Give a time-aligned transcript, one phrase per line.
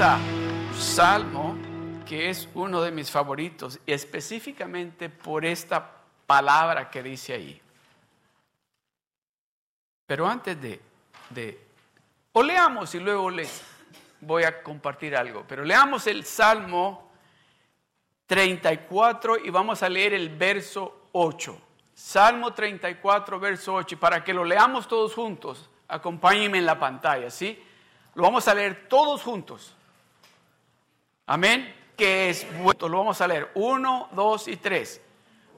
[0.00, 0.18] A
[0.76, 1.56] Salmo,
[2.04, 5.88] que es uno de mis favoritos, específicamente por esta
[6.26, 7.62] palabra que dice ahí.
[10.04, 10.80] Pero antes de,
[11.30, 11.60] de
[12.32, 13.62] o leamos y luego les
[14.20, 17.12] voy a compartir algo, pero leamos el Salmo
[18.26, 21.56] 34 y vamos a leer el verso 8.
[21.94, 27.30] Salmo 34, verso 8, y para que lo leamos todos juntos, acompáñenme en la pantalla,
[27.30, 27.62] ¿sí?
[28.16, 29.76] Lo vamos a leer todos juntos.
[31.26, 31.74] Amén.
[31.96, 32.88] Que es bueno.
[32.88, 33.50] Lo vamos a leer.
[33.54, 35.00] Uno, dos y tres.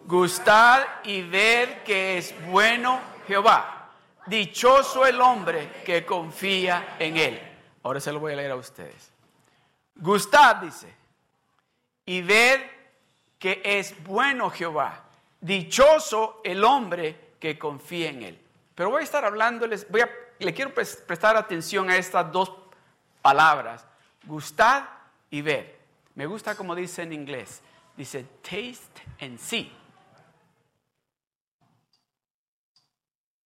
[0.04, 3.90] Gustad y ver que es bueno Jehová.
[4.26, 7.40] Dichoso el hombre que confía en él.
[7.82, 9.12] Ahora se lo voy a leer a ustedes.
[9.94, 10.94] Gustad, dice,
[12.04, 12.70] y ver
[13.38, 15.04] que es bueno Jehová.
[15.40, 18.42] Dichoso el hombre que confía en él.
[18.74, 22.52] Pero voy a estar hablándoles, voy a le quiero prestar atención a estas dos
[23.22, 23.86] palabras,
[24.24, 24.95] gustar
[25.30, 25.78] y ver.
[26.14, 27.62] Me gusta como dice en inglés,
[27.96, 29.72] dice taste and see.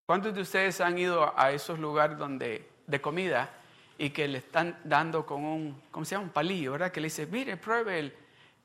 [0.07, 3.51] ¿Cuántos de ustedes han ido a esos lugares donde de comida
[3.97, 6.25] y que le están dando con un, ¿cómo se llama?
[6.25, 6.91] Un palillo, ¿verdad?
[6.91, 8.13] Que le dice, mire, pruebe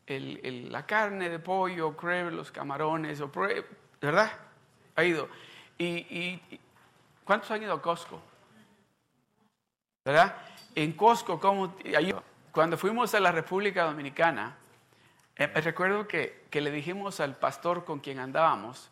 [0.08, 3.22] la carne de pollo, pruebe los camarones,
[4.02, 4.32] ¿verdad?
[4.96, 5.30] Ha ido.
[5.78, 6.40] y,
[7.24, 8.22] ¿Cuántos han ido a Costco?
[10.06, 10.36] ¿Verdad?
[10.76, 11.40] En Costco,
[12.56, 14.56] cuando fuimos a la República Dominicana,
[15.36, 18.90] eh, recuerdo que, le dijimos al pastor con quien andábamos,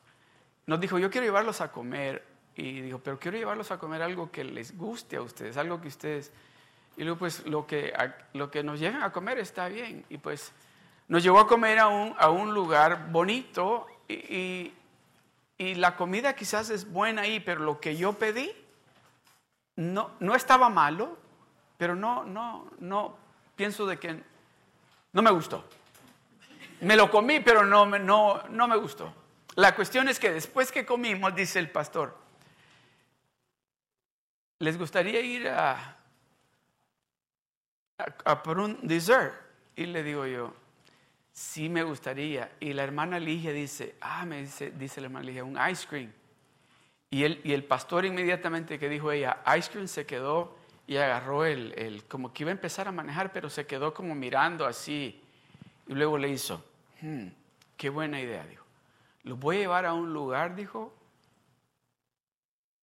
[0.66, 2.26] nos dijo, yo quiero llevarlos a comer,
[2.58, 5.88] y dijo, pero quiero llevarlos a comer algo que les guste a ustedes, algo que
[5.88, 6.34] ustedes...
[6.98, 7.94] Y luego, pues, lo que,
[8.34, 10.06] lo que nos lleven a comer está bien.
[10.10, 10.52] Y pues,
[11.08, 14.74] nos llevó a comer a un, a un lugar bonito y,
[15.58, 18.52] y la comida quizás es buena ahí, pero lo que yo pedí
[19.78, 21.18] no, no estaba malo,
[21.78, 23.23] pero no, no, no,
[23.56, 24.22] pienso de que
[25.12, 25.64] no me gustó.
[26.82, 29.14] Me lo comí, pero no, no, no me gustó.
[29.56, 32.18] La cuestión es que después que comimos, dice el pastor,
[34.60, 35.98] ¿les gustaría ir a,
[38.44, 39.36] por un dessert?
[39.76, 40.54] Y le digo yo,
[41.32, 42.52] sí me gustaría.
[42.60, 46.12] Y la hermana Ligia dice, ah, me dice, dice la hermana Ligia, un ice cream.
[47.12, 51.46] Y el, y el pastor inmediatamente que dijo ella, ice cream se quedó y agarró
[51.46, 55.22] el, el, como que iba a empezar a manejar, pero se quedó como mirando así.
[55.88, 56.64] Y luego le hizo,
[57.02, 57.28] hmm,
[57.78, 58.66] qué buena idea, dijo.
[59.24, 60.94] Los voy a llevar a un lugar, dijo,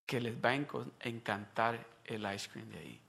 [0.06, 3.00] que les va a encantar el ice cream de ahí.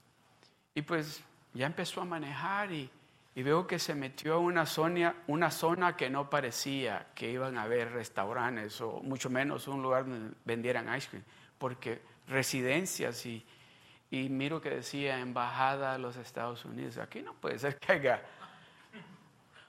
[0.76, 2.90] Y pues ya empezó a manejar y
[3.34, 7.58] y veo que se metió a una zona, una zona que no parecía que iban
[7.58, 11.24] a haber restaurantes o mucho menos un lugar donde vendieran ice cream,
[11.58, 13.46] porque residencias y,
[14.12, 18.22] y miro que decía embajada de los Estados Unidos, aquí no puede ser que haya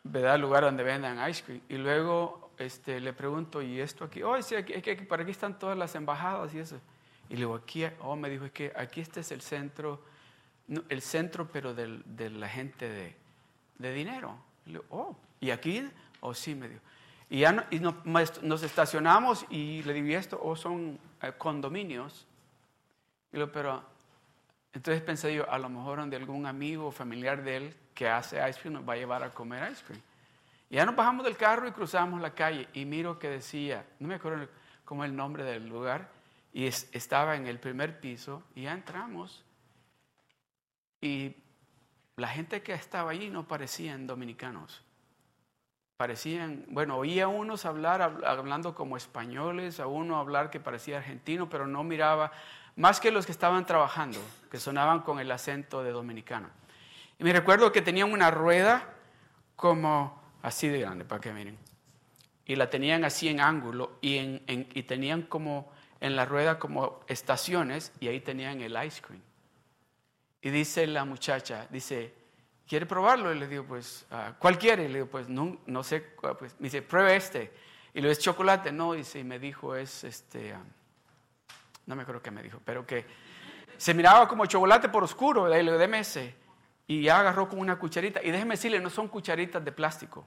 [0.05, 0.39] ¿verdad?
[0.39, 1.63] lugar donde vendan ice cream.
[1.71, 4.23] Y luego este, le pregunto, ¿y esto aquí?
[4.23, 6.79] Oh, sí, aquí, aquí, para aquí están todas las embajadas y eso.
[7.31, 10.03] Y luego aquí, oh, me dijo, es que aquí este es el centro,
[10.91, 13.23] el centro pero del, de la gente de
[13.83, 14.39] de dinero.
[14.65, 15.87] Y oh, ¿y aquí?
[16.21, 16.81] Oh, sí, me dijo.
[17.29, 20.41] Y, ya y nos, estacionamos y le digo, esto?
[20.43, 22.27] ¿O son eh, condominios?
[23.33, 23.83] Y lo, pero,
[24.73, 28.37] entonces pensé yo, a lo mejor de algún amigo o familiar de él que hace
[28.49, 30.03] ice cream nos va a llevar a comer ice cream.
[30.71, 34.09] Y ya nos bajamos del carro y cruzamos la calle y miro que decía, no
[34.09, 34.49] me acuerdo
[34.85, 36.09] cómo el nombre del lugar,
[36.53, 39.43] y estaba en el primer piso y ya entramos.
[41.01, 41.35] Y
[42.17, 44.83] la gente que estaba allí no parecían dominicanos.
[45.97, 51.49] Parecían, bueno, oía a unos hablar hablando como españoles, a uno hablar que parecía argentino,
[51.49, 52.33] pero no miraba,
[52.77, 54.19] más que los que estaban trabajando,
[54.51, 56.49] que sonaban con el acento de dominicano.
[57.19, 58.95] Y me recuerdo que tenían una rueda
[59.57, 61.59] como así de grande, para que miren.
[62.45, 65.71] Y la tenían así en ángulo y, y tenían como
[66.01, 69.23] en la rueda como estaciones y ahí tenían el ice cream.
[70.43, 72.13] Y dice la muchacha, dice,
[72.67, 73.33] ¿quiere probarlo?
[73.33, 74.85] Y le digo, pues, ah, ¿cuál quiere?
[74.85, 77.53] Y le digo, pues, no, no sé, pues, me dice, pruebe este.
[77.95, 80.65] Y lo es chocolate, no, dice, y me dijo, es este, ah,
[81.87, 83.05] no me acuerdo qué me dijo, pero que
[83.77, 86.35] se miraba como chocolate por oscuro, le digo, déme ese.
[86.87, 90.27] Y ya agarró con una cucharita, y déjeme decirle, no son cucharitas de plástico,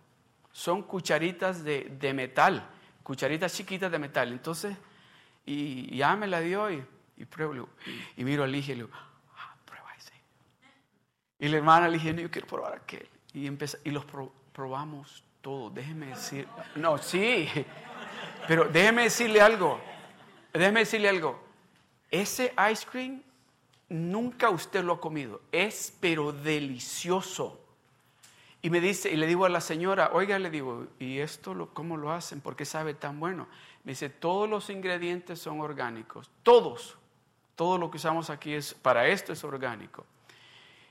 [0.52, 2.68] son cucharitas de, de metal,
[3.04, 4.31] cucharitas chiquitas de metal.
[4.31, 4.75] Entonces,
[5.46, 6.84] y, ya me la dio y,
[7.18, 7.28] y
[8.18, 8.90] y miro al hijo y le digo,
[11.40, 13.08] y la hermana le dije, yo quiero probar aquel.
[13.34, 14.06] Y, y los
[14.54, 15.74] probamos todos.
[15.74, 17.50] Déjeme decir, no, sí,
[18.48, 19.80] pero déjeme decirle algo.
[20.54, 21.45] Déjeme decirle algo.
[22.12, 23.22] Ese ice cream
[23.90, 25.42] nunca usted lo ha comido.
[25.52, 27.62] Es pero delicioso.
[28.62, 31.98] Y me dice, y le digo a la señora, oiga, le digo, ¿y esto cómo
[31.98, 32.42] lo hacen?
[32.42, 33.48] ¿Por qué sabe tan bueno?
[33.84, 36.98] Me dice, todos los ingredientes son orgánicos, todos.
[37.56, 40.06] Todo lo que usamos aquí es, para esto es orgánico.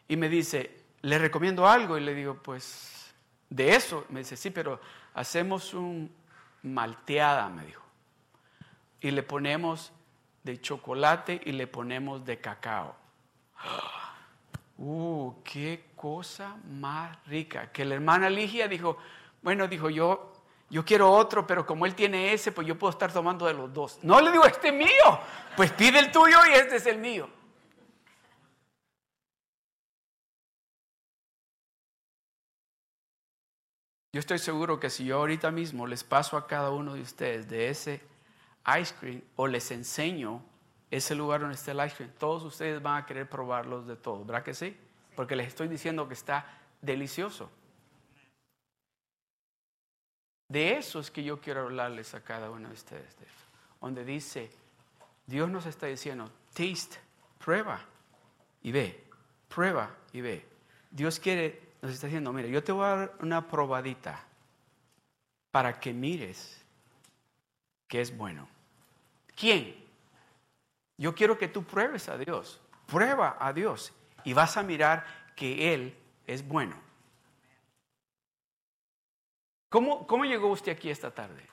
[0.06, 1.98] Y me dice, ¿le recomiendo algo?
[1.98, 3.12] Y le digo, pues,
[3.50, 4.06] de eso.
[4.08, 4.80] Me dice, sí, pero
[5.12, 6.14] hacemos un
[6.62, 7.82] malteada, me dijo.
[9.00, 9.92] Y le ponemos
[10.44, 12.94] de chocolate y le ponemos de cacao.
[14.76, 17.72] ¡Uh, qué cosa más rica!
[17.72, 18.98] Que la hermana Ligia dijo,
[19.42, 20.32] bueno, dijo yo,
[20.68, 23.72] yo quiero otro, pero como él tiene ese, pues yo puedo estar tomando de los
[23.72, 23.98] dos.
[24.02, 25.20] No le digo, este es mío.
[25.56, 27.28] Pues pide el tuyo y este es el mío.
[34.12, 37.48] Yo estoy seguro que si yo ahorita mismo les paso a cada uno de ustedes
[37.48, 38.13] de ese
[38.80, 40.42] ice cream o les enseño
[40.90, 44.24] ese lugar donde está el ice cream, todos ustedes van a querer probarlos de todo,
[44.24, 44.76] ¿verdad que sí?
[45.16, 46.46] Porque les estoy diciendo que está
[46.80, 47.50] delicioso.
[50.48, 53.16] De eso es que yo quiero hablarles a cada uno de ustedes,
[53.80, 54.50] donde dice,
[55.26, 56.98] Dios nos está diciendo, taste,
[57.38, 57.80] prueba
[58.62, 59.04] y ve,
[59.48, 60.46] prueba y ve.
[60.90, 64.22] Dios quiere, nos está diciendo, mire, yo te voy a dar una probadita
[65.50, 66.64] para que mires
[67.88, 68.53] que es bueno.
[69.34, 69.84] ¿Quién?
[70.96, 72.60] Yo quiero que tú pruebes a Dios.
[72.86, 73.92] Prueba a Dios
[74.24, 75.04] y vas a mirar
[75.34, 75.96] que Él
[76.26, 76.76] es bueno.
[79.68, 81.48] ¿Cómo, cómo llegó usted aquí esta tarde?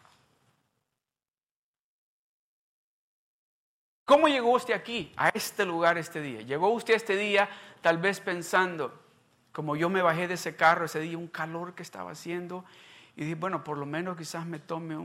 [4.05, 6.41] ¿Cómo llegó usted aquí, a este lugar este día?
[6.41, 7.49] Llegó usted este día
[7.81, 8.99] tal vez pensando,
[9.53, 12.65] como yo me bajé de ese carro ese día, un calor que estaba haciendo,
[13.15, 14.97] y dije, bueno, por lo menos quizás me tome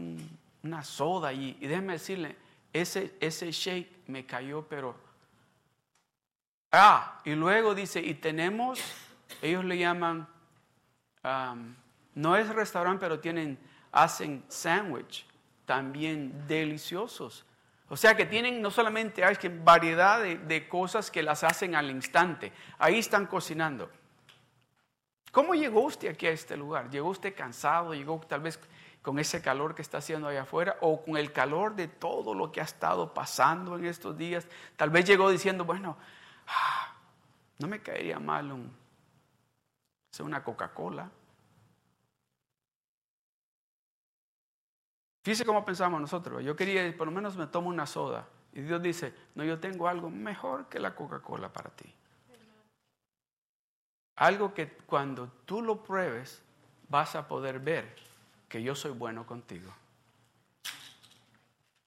[0.62, 2.36] una soda y, y déjeme decirle,
[2.80, 4.96] ese, ese shake me cayó, pero...
[6.72, 8.80] Ah, y luego dice, y tenemos,
[9.40, 10.28] ellos le llaman,
[12.14, 13.58] no es restaurante, pero tienen,
[13.92, 15.26] hacen sándwich,
[15.64, 17.46] también deliciosos.
[17.88, 21.90] O sea que tienen no solamente hay que variedad de, cosas que las hacen al
[21.90, 22.52] instante.
[22.78, 23.90] Ahí están cocinando.
[25.30, 26.90] ¿Cómo llegó usted aquí a este lugar?
[26.90, 27.94] ¿Llegó usted cansado?
[27.94, 28.58] ¿Llegó tal vez
[29.06, 32.50] con ese calor que está haciendo allá afuera o con el calor de todo lo
[32.50, 34.48] que ha estado pasando en estos días.
[34.74, 35.96] Tal vez llegó diciendo, bueno,
[36.48, 36.92] ah,
[37.60, 38.76] no me caería mal un,
[40.18, 41.08] una Coca-Cola.
[45.22, 46.42] Fíjese cómo pensamos nosotros.
[46.42, 48.26] Yo quería, por lo menos me tomo una soda.
[48.52, 51.94] Y Dios dice, no, yo tengo algo mejor que la Coca-Cola para ti.
[54.16, 56.42] Algo que cuando tú lo pruebes
[56.88, 58.05] vas a poder ver
[58.48, 59.72] que yo soy bueno contigo.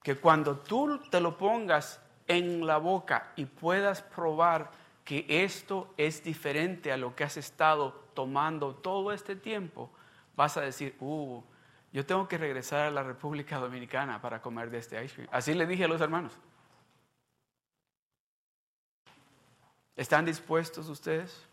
[0.04, 4.72] Que cuando tú te lo pongas en la boca y puedas probar
[5.04, 9.90] que esto es diferente a lo que has estado tomando todo este tiempo,
[10.36, 11.44] vas a decir, uh,
[11.92, 15.30] yo tengo que regresar a la República Dominicana para comer de este ice cream.
[15.32, 16.38] Así le dije a los hermanos.
[19.96, 21.49] ¿Están dispuestos ustedes?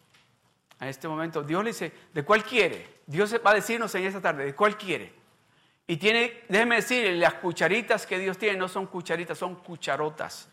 [0.79, 1.43] A este momento.
[1.43, 3.01] Dios le dice, ¿de cuál quiere?
[3.07, 5.13] Dios va a decirnos en esta tarde, ¿de cuál quiere?
[5.87, 10.49] Y tiene, déjeme decir, las cucharitas que Dios tiene no son cucharitas, son cucharotas.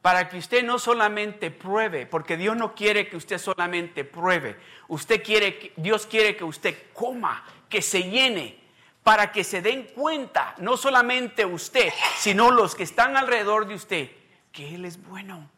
[0.00, 4.56] Para que usted no solamente pruebe, porque Dios no quiere que usted solamente pruebe.
[4.88, 8.60] Usted quiere, Dios quiere que usted coma, que se llene,
[9.02, 14.10] para que se den cuenta, no solamente usted, sino los que están alrededor de usted,
[14.50, 15.50] que Él es bueno,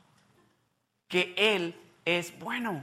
[1.06, 1.74] que Él
[2.06, 2.82] es bueno.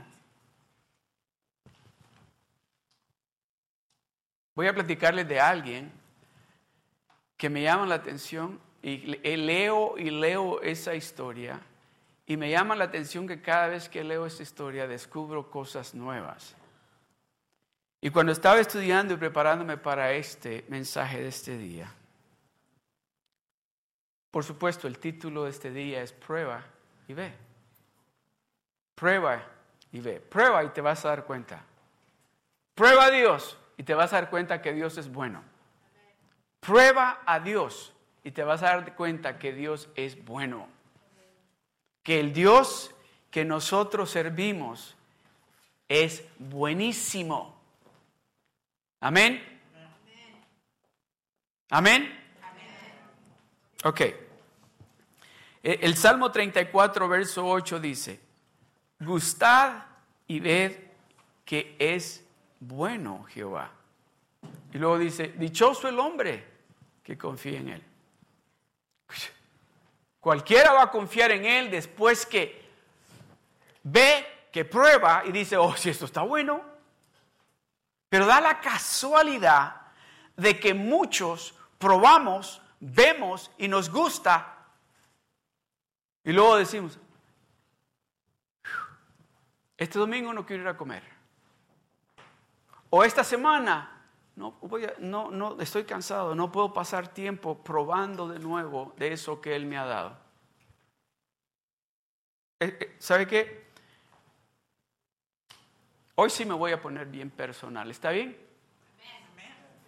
[4.54, 5.90] Voy a platicarles de alguien
[7.36, 11.58] que me llama la atención y leo y leo esa historia
[12.26, 16.54] y me llama la atención que cada vez que leo esa historia descubro cosas nuevas.
[18.00, 21.92] Y cuando estaba estudiando y preparándome para este mensaje de este día,
[24.30, 26.62] por supuesto el título de este día es Prueba
[27.08, 27.53] y ve.
[28.94, 29.42] Prueba
[29.92, 30.20] y ve.
[30.20, 31.64] Prueba y te vas a dar cuenta.
[32.74, 35.42] Prueba a Dios y te vas a dar cuenta que Dios es bueno.
[36.60, 40.66] Prueba a Dios y te vas a dar cuenta que Dios es bueno.
[42.02, 42.94] Que el Dios
[43.30, 44.96] que nosotros servimos
[45.88, 47.54] es buenísimo.
[49.00, 49.42] Amén.
[51.70, 52.20] Amén.
[53.84, 54.00] Ok.
[54.00, 54.14] E,
[55.62, 58.20] el Salmo 34, verso 8 dice,
[59.00, 59.84] gustad
[60.26, 60.78] y ved
[61.44, 62.24] que es
[62.60, 63.70] bueno Jehová.
[64.72, 66.44] Y luego dice, dichoso el hombre
[67.02, 67.84] que confía en él.
[70.24, 72.66] Cualquiera va a confiar en Él después que
[73.82, 76.62] ve, que prueba y dice, oh, si esto está bueno.
[78.08, 79.82] Pero da la casualidad
[80.34, 84.64] de que muchos probamos, vemos y nos gusta.
[86.24, 86.98] Y luego decimos,
[89.76, 91.02] este domingo no quiero ir a comer.
[92.90, 93.94] O esta semana
[94.36, 99.40] no, voy no, no, estoy cansado, no puedo pasar tiempo probando de nuevo de eso
[99.40, 100.16] que Él me ha dado.
[102.60, 103.64] Eh, eh, ¿Sabe qué?
[106.16, 108.36] Hoy sí me voy a poner bien personal, ¿está bien?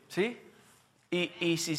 [0.09, 0.41] ¿Sí?
[1.11, 1.77] Y, y, si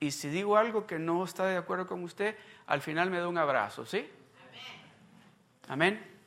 [0.00, 3.28] y si digo algo que no está de acuerdo con usted, al final me da
[3.28, 4.08] un abrazo, ¿sí?
[5.68, 6.19] Amén.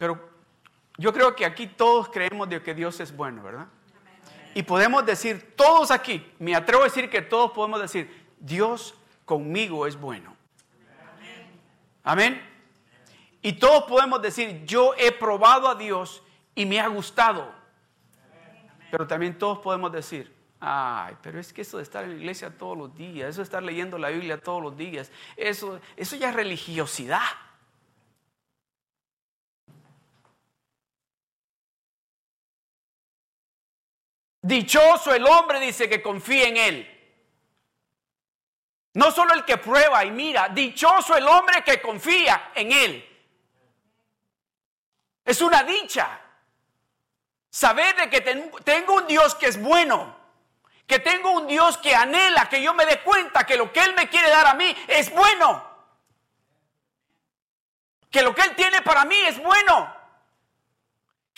[0.00, 0.18] Pero
[0.96, 3.66] yo creo que aquí todos creemos de que Dios es bueno, ¿verdad?
[4.54, 8.94] Y podemos decir, todos aquí, me atrevo a decir que todos podemos decir, Dios
[9.26, 10.34] conmigo es bueno.
[12.02, 12.40] Amén.
[13.42, 16.22] Y todos podemos decir, yo he probado a Dios
[16.54, 17.52] y me ha gustado.
[18.90, 22.56] Pero también todos podemos decir, ay, pero es que eso de estar en la iglesia
[22.56, 26.30] todos los días, eso de estar leyendo la Biblia todos los días, eso, eso ya
[26.30, 27.49] es religiosidad.
[34.42, 37.00] Dichoso el hombre, dice, que confía en él.
[38.94, 43.06] No solo el que prueba y mira, dichoso el hombre que confía en él.
[45.24, 46.20] Es una dicha
[47.50, 48.20] saber de que
[48.64, 50.16] tengo un Dios que es bueno,
[50.86, 53.94] que tengo un Dios que anhela que yo me dé cuenta que lo que Él
[53.94, 55.62] me quiere dar a mí es bueno,
[58.10, 59.99] que lo que Él tiene para mí es bueno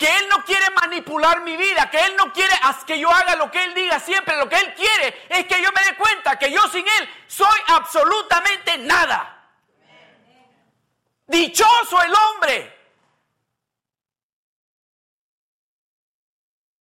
[0.03, 2.53] que Él no quiere manipular mi vida, que Él no quiere
[2.85, 5.69] que yo haga lo que Él diga siempre, lo que Él quiere es que yo
[5.71, 9.49] me dé cuenta que yo sin Él soy absolutamente nada.
[11.25, 12.77] Dichoso el hombre.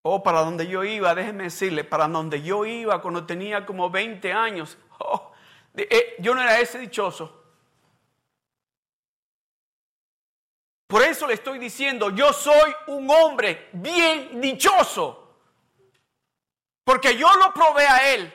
[0.02, 4.32] Oh, para donde yo iba, déjeme decirle, para donde yo iba cuando tenía como 20
[4.32, 5.30] años, oh,
[5.76, 7.41] eh, yo no era ese dichoso.
[10.92, 15.38] Por eso le estoy diciendo, yo soy un hombre bien dichoso.
[16.84, 18.30] Porque yo lo probé a él.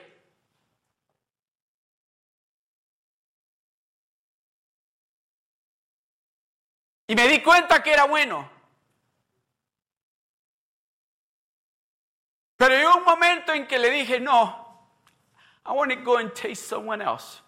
[7.06, 8.50] Y me di cuenta que era bueno.
[12.56, 14.90] Pero llegó un momento en que le dije, no,
[15.64, 17.40] I want to go and taste someone else.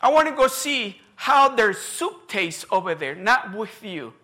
[0.00, 4.14] I want to go see how their soup tastes over there, not with you.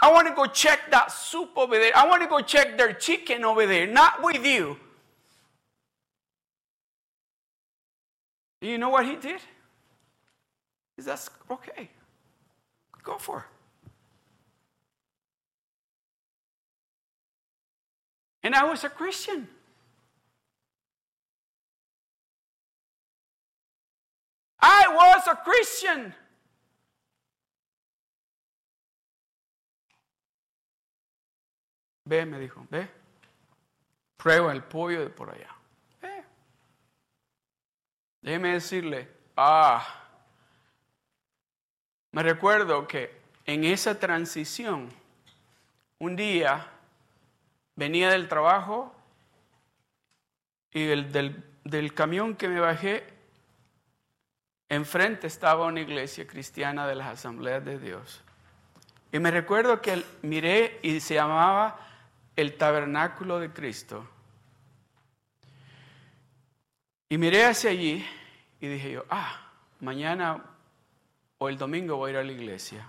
[0.00, 1.92] I want to go check that soup over there.
[1.94, 4.78] I want to go check their chicken over there, not with you.
[8.62, 9.42] You know what he did?
[10.96, 11.90] He says, okay,
[13.02, 13.90] go for it.
[18.42, 19.46] And I was a Christian.
[24.62, 26.14] I was a Christian.
[32.04, 32.88] Ve, me dijo, ve.
[34.16, 35.48] Prueba el pollo de por allá.
[38.20, 39.84] Déjeme decirle, ah,
[42.12, 44.90] me recuerdo que en esa transición,
[45.98, 46.68] un día
[47.74, 48.94] venía del trabajo
[50.70, 53.11] y del, del camión que me bajé
[54.72, 58.22] enfrente estaba una iglesia cristiana de las asambleas de Dios.
[59.12, 61.78] Y me recuerdo que miré y se llamaba
[62.36, 64.08] el tabernáculo de Cristo.
[67.10, 68.02] Y miré hacia allí
[68.60, 69.42] y dije yo, ah,
[69.80, 70.42] mañana
[71.36, 72.88] o el domingo voy a ir a la iglesia.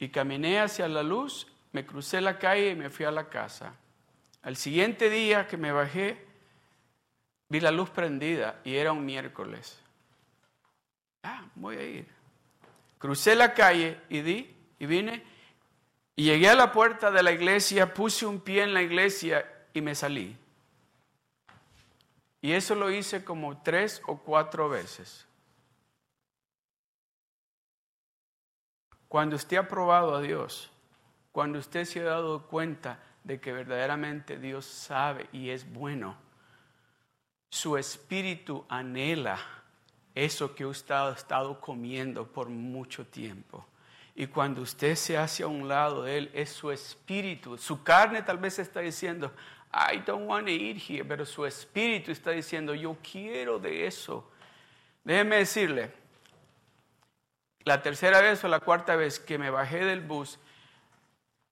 [0.00, 3.76] Y caminé hacia la luz, me crucé la calle y me fui a la casa.
[4.42, 6.26] Al siguiente día que me bajé,
[7.48, 9.81] vi la luz prendida y era un miércoles.
[11.22, 12.08] Ah, voy a ir.
[12.98, 15.24] Crucé la calle y di y vine
[16.16, 19.80] y llegué a la puerta de la iglesia, puse un pie en la iglesia y
[19.80, 20.36] me salí.
[22.40, 25.26] Y eso lo hice como tres o cuatro veces.
[29.08, 30.70] Cuando usted ha probado a Dios,
[31.30, 36.16] cuando usted se ha dado cuenta de que verdaderamente Dios sabe y es bueno,
[37.50, 39.61] su espíritu anhela
[40.14, 43.66] eso que usted ha estado comiendo por mucho tiempo.
[44.14, 47.56] Y cuando usted se hace a un lado de él, es su espíritu.
[47.56, 49.32] Su carne tal vez está diciendo,
[49.72, 54.30] I don't want to eat here, pero su espíritu está diciendo, yo quiero de eso.
[55.02, 55.92] Déjeme decirle,
[57.64, 60.38] la tercera vez o la cuarta vez que me bajé del bus,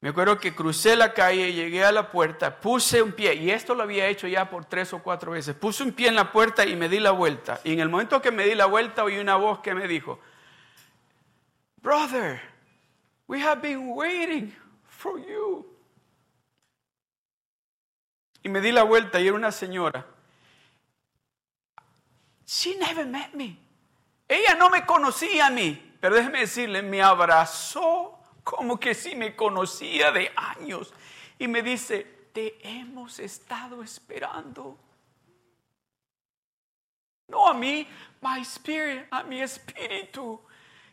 [0.00, 3.74] me acuerdo que crucé la calle, llegué a la puerta, puse un pie, y esto
[3.74, 6.64] lo había hecho ya por tres o cuatro veces, puse un pie en la puerta
[6.64, 7.60] y me di la vuelta.
[7.64, 10.18] Y en el momento que me di la vuelta oí una voz que me dijo,
[11.82, 12.40] Brother,
[13.26, 14.54] we have been waiting
[14.88, 15.66] for you.
[18.42, 20.06] Y me di la vuelta y era una señora.
[22.46, 23.58] She never met me.
[24.26, 28.19] Ella no me conocía a mí, pero déjeme decirle, me abrazó
[28.50, 30.92] como que si me conocía de años.
[31.38, 32.02] Y me dice,
[32.32, 34.76] te hemos estado esperando.
[37.28, 37.86] No a mí,
[38.20, 40.40] my spirit, a mi espíritu.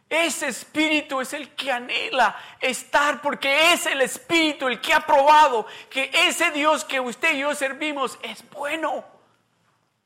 [0.07, 5.65] Ese espíritu es el que anhela estar porque es el espíritu el que ha probado
[5.89, 9.03] que ese Dios que usted y yo servimos es bueno.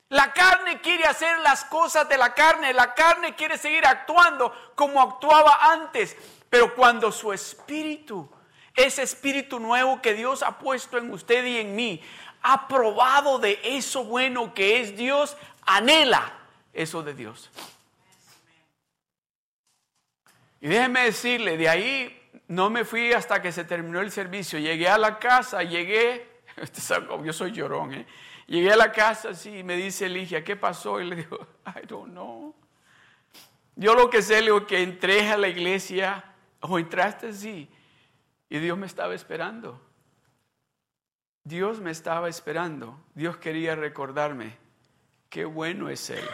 [0.08, 5.00] La carne quiere hacer las cosas de la carne, la carne quiere seguir actuando como
[5.02, 6.16] actuaba antes,
[6.52, 8.28] pero cuando su espíritu,
[8.74, 12.02] ese espíritu nuevo que Dios ha puesto en usted y en mí,
[12.42, 16.30] ha probado de eso bueno que es Dios, anhela
[16.74, 17.50] eso de Dios.
[20.60, 24.58] Y déjeme decirle, de ahí no me fui hasta que se terminó el servicio.
[24.58, 26.42] Llegué a la casa, llegué,
[27.24, 28.06] yo soy llorón, ¿eh?
[28.46, 31.00] Llegué a la casa así y me dice Eligia, ¿qué pasó?
[31.00, 32.54] Y le digo, I don't know.
[33.74, 36.26] Yo lo que sé, le digo que entré a la iglesia,
[36.68, 37.68] o entraste así,
[38.48, 39.80] y Dios me estaba esperando.
[41.44, 42.98] Dios me estaba esperando.
[43.14, 44.56] Dios quería recordarme
[45.28, 46.24] qué bueno es Él.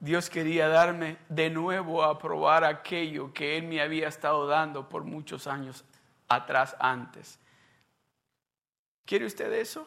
[0.00, 5.04] Dios quería darme de nuevo a probar aquello que Él me había estado dando por
[5.04, 5.84] muchos años
[6.28, 7.38] atrás antes.
[9.06, 9.86] ¿Quiere usted eso?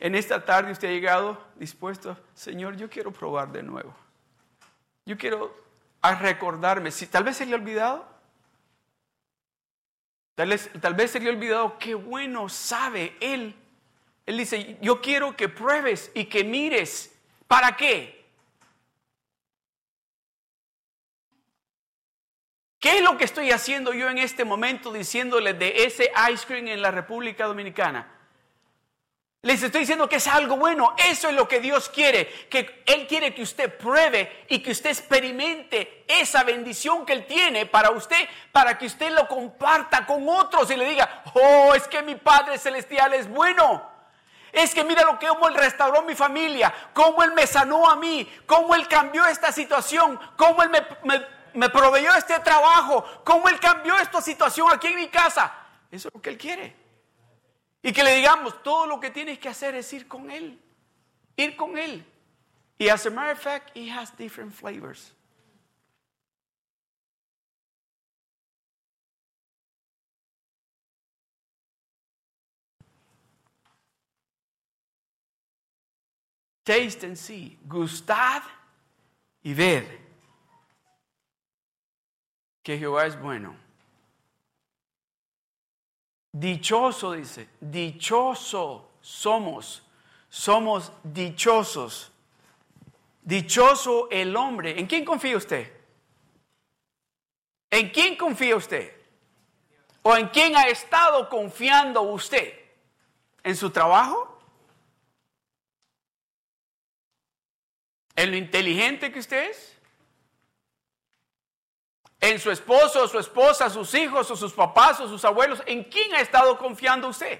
[0.00, 3.94] En esta tarde usted ha llegado dispuesto, Señor, yo quiero probar de nuevo.
[5.04, 5.54] Yo quiero
[6.02, 8.17] recordarme, si tal vez se le ha olvidado,
[10.38, 13.56] tal vez, se le ha olvidado qué bueno sabe Él.
[14.24, 17.12] Él dice, yo quiero que pruebes y que mires.
[17.48, 18.24] ¿Para qué?
[22.78, 26.68] ¿Qué es lo que estoy haciendo yo en este momento diciéndole de ese ice cream
[26.68, 28.17] en la República Dominicana?
[29.42, 30.94] Les estoy diciendo que es algo bueno.
[30.96, 32.26] Eso es lo que Dios quiere.
[32.48, 37.66] Que Él quiere que usted pruebe y que usted experimente esa bendición que Él tiene
[37.66, 42.02] para usted, para que usted lo comparta con otros y le diga, oh, es que
[42.02, 43.98] mi Padre Celestial es bueno.
[44.52, 47.96] Es que mira lo que cómo Él restauró mi familia, cómo Él me sanó a
[47.96, 53.58] mí, cómo Él cambió esta situación, cómo Él me me proveyó este trabajo, cómo Él
[53.58, 55.52] cambió esta situación aquí en mi casa.
[55.90, 56.87] Eso es lo que Él quiere.
[57.82, 60.60] Y que le digamos, todo lo que tienes que hacer es ir con Él.
[61.36, 62.04] Ir con Él.
[62.78, 65.12] Y as a matter of fact, He has different flavors.
[76.64, 77.58] Taste and see.
[77.66, 78.42] Gustad
[79.42, 79.86] y ver
[82.62, 83.67] que Jehová es bueno.
[86.38, 89.82] Dichoso, dice, dichoso somos,
[90.28, 92.12] somos dichosos.
[93.22, 94.78] Dichoso el hombre.
[94.78, 95.72] ¿En quién confía usted?
[97.70, 98.96] ¿En quién confía usted?
[100.02, 102.54] ¿O en quién ha estado confiando usted?
[103.42, 104.40] ¿En su trabajo?
[108.14, 109.77] ¿En lo inteligente que usted es?
[112.20, 115.62] En su esposo o su esposa, sus hijos o sus papás o sus abuelos.
[115.66, 117.38] ¿En quién ha estado confiando usted?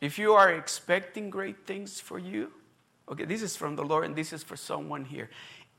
[0.00, 2.52] If you are expecting great things for you,
[3.08, 5.30] okay, this is from the Lord and this is for someone here.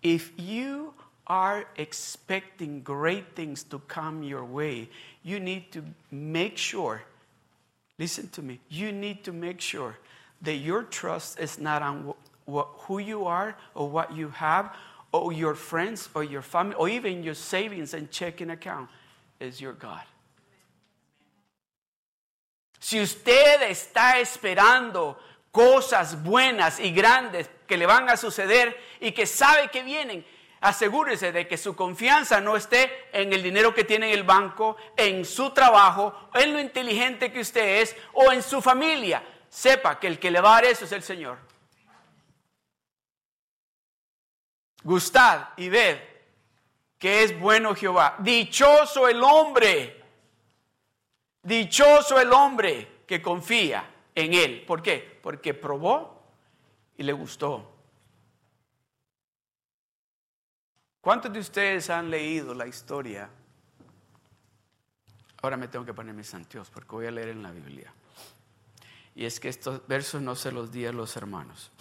[0.01, 0.93] If you
[1.28, 4.89] are expecting great things to come your way,
[5.23, 7.04] you need to make sure,
[7.97, 9.97] listen to me, you need to make sure
[10.41, 12.13] that your trust is not on
[12.45, 14.73] what, who you are or what you have
[15.12, 18.89] or your friends or your family or even your savings and checking account
[19.39, 20.03] is your God.
[22.79, 25.17] Si usted está esperando
[25.51, 30.23] cosas buenas y grandes que le van a suceder y que sabe que vienen,
[30.62, 34.77] asegúrese de que su confianza no esté en el dinero que tiene en el banco,
[34.95, 39.23] en su trabajo, en lo inteligente que usted es o en su familia.
[39.49, 41.44] Sepa que el que le va a dar eso es el Señor.
[44.86, 46.00] Gustad y ved
[46.98, 48.15] que es bueno Jehová.
[48.19, 50.06] Dichoso el hombre
[51.45, 54.65] Dichoso el hombre que confía en Él.
[54.65, 55.19] ¿Por qué?
[55.21, 56.24] Porque probó
[56.98, 57.71] y le gustó.
[61.02, 63.30] ¿Cuántos de ustedes han leído la historia?
[65.43, 67.93] Ahora me tengo que poner mis anteojos porque voy a leer en la Biblia.
[69.13, 71.71] Y es que estos versos no se los di a los hermanos.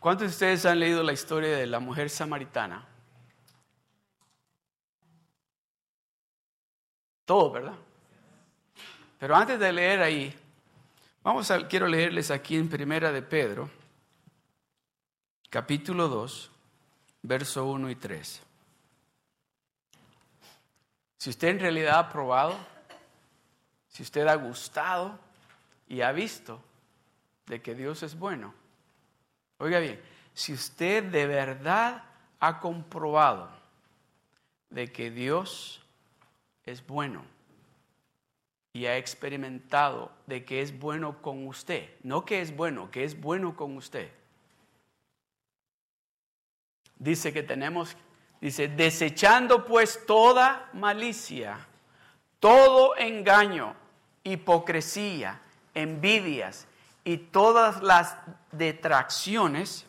[0.00, 2.86] ¿Cuántos de ustedes han leído la historia de la mujer samaritana?
[7.26, 7.74] Todo, ¿verdad?
[9.18, 10.34] Pero antes de leer ahí,
[11.22, 13.68] vamos a, quiero leerles aquí en Primera de Pedro,
[15.50, 16.50] capítulo 2,
[17.20, 18.42] verso 1 y 3.
[21.18, 22.56] Si usted en realidad ha probado,
[23.88, 25.18] si usted ha gustado
[25.86, 26.58] y ha visto
[27.44, 28.54] de que Dios es bueno,
[29.60, 30.00] oiga bien,
[30.34, 32.02] si usted de verdad
[32.40, 33.48] ha comprobado
[34.70, 35.80] de que Dios
[36.64, 37.24] es bueno,
[38.72, 41.90] y ha experimentado de que es bueno con usted.
[42.02, 44.10] No que es bueno, que es bueno con usted.
[46.96, 47.96] Dice que tenemos,
[48.40, 51.66] dice, desechando pues toda malicia,
[52.38, 53.74] todo engaño,
[54.22, 55.40] hipocresía,
[55.74, 56.66] envidias
[57.04, 58.16] y todas las
[58.52, 59.86] detracciones,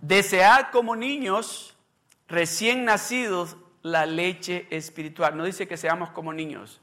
[0.00, 1.76] desead como niños
[2.28, 5.36] recién nacidos la leche espiritual.
[5.36, 6.80] No dice que seamos como niños,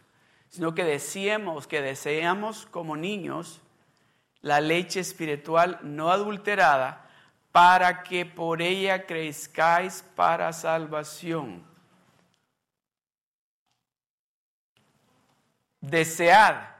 [0.49, 3.61] sino que deseemos, que deseamos como niños
[4.41, 7.09] la leche espiritual no adulterada
[7.51, 11.65] para que por ella crezcáis para salvación.
[15.81, 16.74] Desead.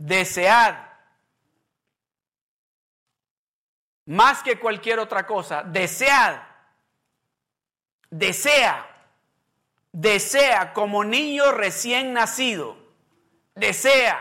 [0.00, 0.90] Desead
[4.06, 6.42] más que cualquier otra cosa, desead,
[8.10, 8.84] desea,
[9.92, 12.76] desea como niño recién nacido,
[13.54, 14.20] desea,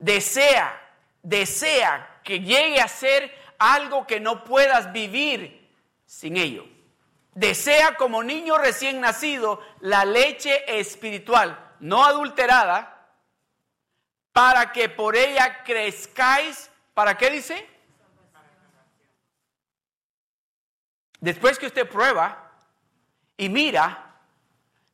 [0.00, 5.70] desea, desea que llegue a ser algo que no puedas vivir
[6.06, 6.66] sin ello.
[7.34, 12.90] Desea como niño recién nacido la leche espiritual, no adulterada,
[14.32, 16.70] para que por ella crezcáis.
[16.92, 17.68] ¿Para qué dice?
[21.20, 22.50] Después que usted prueba
[23.36, 24.14] y mira,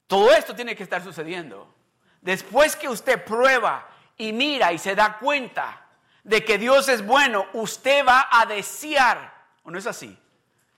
[0.07, 1.75] todo esto tiene que estar sucediendo.
[2.21, 5.87] Después que usted prueba y mira y se da cuenta
[6.23, 10.19] de que Dios es bueno, usted va a desear, ¿o no es así?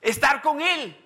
[0.01, 0.99] Estar con Él.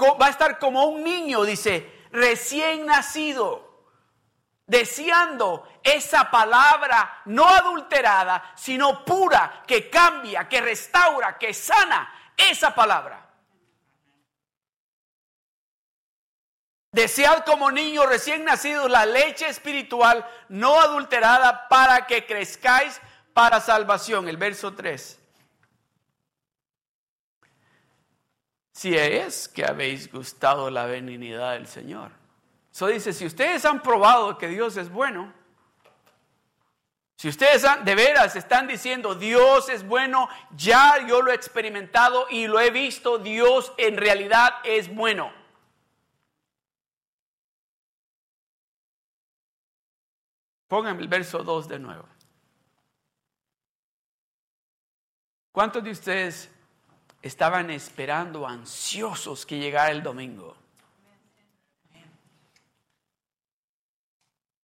[0.00, 3.69] Va a estar como un niño, dice, recién nacido
[4.70, 13.26] deseando esa palabra no adulterada, sino pura, que cambia, que restaura, que sana esa palabra.
[16.92, 23.00] Desead como niño recién nacido la leche espiritual no adulterada para que crezcáis
[23.34, 24.28] para salvación.
[24.28, 25.18] El verso 3.
[28.72, 32.19] Si es que habéis gustado la benignidad del Señor.
[32.72, 35.32] Eso dice, si ustedes han probado que Dios es bueno,
[37.20, 42.46] si ustedes de veras están diciendo Dios es bueno, ya yo lo he experimentado y
[42.46, 45.30] lo he visto, Dios en realidad es bueno.
[50.66, 52.08] Pónganme el verso 2 de nuevo.
[55.52, 56.50] ¿Cuántos de ustedes
[57.20, 60.59] estaban esperando ansiosos que llegara el domingo?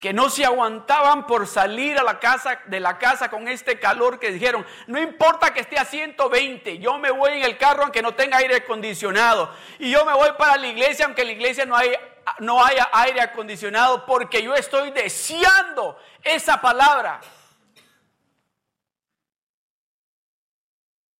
[0.07, 4.21] Que no se aguantaban por salir a la casa de la casa con este calor
[4.21, 8.03] que dijeron, no importa que esté a 120, yo me voy en el carro aunque
[8.03, 11.67] no tenga aire acondicionado y yo me voy para la iglesia aunque en la iglesia
[11.67, 11.91] no, hay,
[12.39, 17.21] no haya aire acondicionado porque yo estoy deseando esa palabra.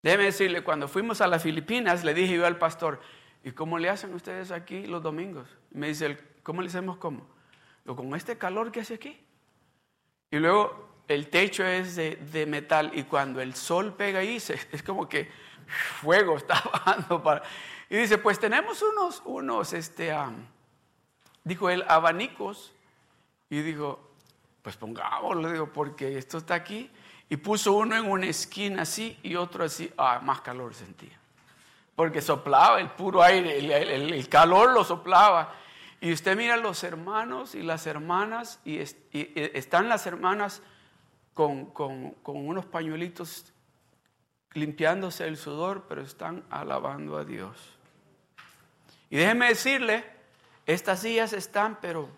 [0.01, 3.01] Déjeme decirle, cuando fuimos a las Filipinas, le dije yo al pastor,
[3.43, 5.49] ¿y cómo le hacen ustedes aquí los domingos?
[5.73, 7.35] me dice, ¿cómo le hacemos cómo?
[7.95, 9.17] Con este calor que hace aquí.
[10.31, 14.37] Y luego el techo es de, metal y cuando el sol pega ahí
[14.73, 15.31] es como que
[16.01, 17.23] fuego está bajando.
[17.23, 17.43] Para,
[17.89, 20.13] y dice, pues tenemos unos, unos, este,
[21.45, 22.73] dijo él, abanicos.
[23.49, 24.01] Y dijo,
[24.63, 26.91] pues pongámoslo, digo, porque esto está aquí.
[27.29, 29.93] Y puso uno en una esquina así y otro así.
[29.97, 31.17] Ah, más calor sentía.
[31.95, 35.55] Porque soplaba el puro aire, el calor lo soplaba.
[36.01, 38.79] Y usted mira los hermanos y las hermanas, y,
[39.13, 40.63] están las hermanas
[41.33, 41.73] con,
[42.25, 43.53] unos pañuelitos
[44.53, 47.57] limpiándose el sudor, pero están alabando a Dios.
[49.11, 50.05] Y déjeme decirle,
[50.67, 52.09] estas sillas están, pero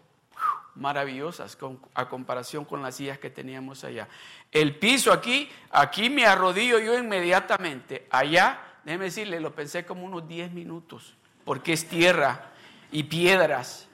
[0.75, 1.59] maravillosas
[1.95, 4.09] a comparación con las sillas que teníamos allá.
[4.51, 8.07] El piso aquí, aquí me arrodillo yo inmediatamente.
[8.11, 11.15] Allá, déjeme decirle, lo pensé como unos 10 minutos,
[11.45, 12.53] porque es tierra
[12.91, 13.89] y piedras.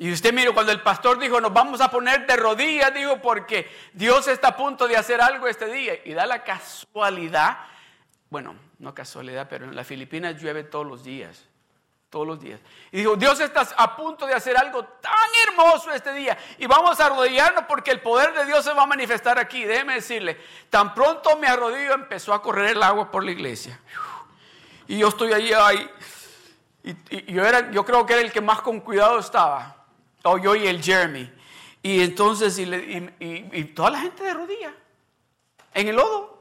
[0.00, 3.68] Y usted mire, cuando el pastor dijo, nos vamos a poner de rodillas, digo, porque
[3.92, 5.94] Dios está a punto de hacer algo este día.
[6.04, 7.58] Y da la casualidad,
[8.30, 11.48] bueno, no casualidad, pero en las Filipinas llueve todos los días,
[12.10, 12.60] todos los días.
[12.90, 16.38] Y dijo, Dios está a punto de hacer algo tan hermoso este día.
[16.58, 19.64] Y vamos a arrodillarnos porque el poder de Dios se va a manifestar aquí.
[19.64, 20.38] Déjeme decirle,
[20.70, 23.78] tan pronto me arrodillo empezó a correr el agua por la iglesia.
[24.86, 25.90] Y yo estoy allí, ahí.
[27.10, 29.78] Y, yo, era, yo creo que era el que más con cuidado estaba
[30.24, 31.30] o yo y el Jeremy.
[31.82, 34.74] Y entonces, y, toda la gente de rodilla,
[35.74, 36.37] en el lodo.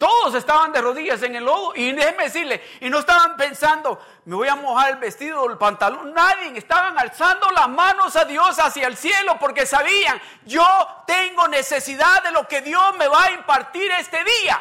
[0.00, 1.74] Todos estaban de rodillas en el lodo.
[1.76, 5.58] Y déjeme decirle, y no estaban pensando, me voy a mojar el vestido o el
[5.58, 6.14] pantalón.
[6.14, 10.64] Nadie, estaban alzando las manos a Dios hacia el cielo porque sabían, yo
[11.06, 14.58] tengo necesidad de lo que Dios me va a impartir este día.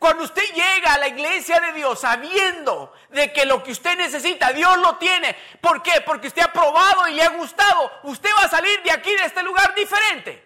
[0.00, 4.52] Cuando usted llega a la iglesia de Dios sabiendo de que lo que usted necesita,
[4.52, 5.36] Dios lo tiene.
[5.60, 6.00] ¿Por qué?
[6.04, 7.92] Porque usted ha probado y le ha gustado.
[8.02, 10.45] Usted va a salir de aquí, de este lugar diferente.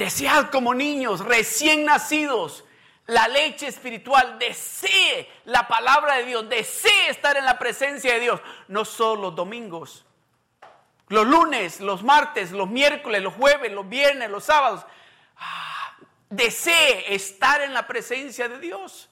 [0.00, 2.64] Desead como niños recién nacidos
[3.06, 4.38] la leche espiritual.
[4.38, 6.48] Desee la palabra de Dios.
[6.48, 8.40] Desee estar en la presencia de Dios.
[8.68, 10.06] No solo los domingos.
[11.08, 14.86] Los lunes, los martes, los miércoles, los jueves, los viernes, los sábados
[16.30, 19.08] desee estar en la presencia de Dios.